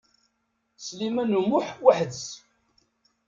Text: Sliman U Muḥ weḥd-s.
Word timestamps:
Sliman 0.85 1.37
U 1.39 1.41
Muḥ 1.49 1.67
weḥd-s. 1.83 2.25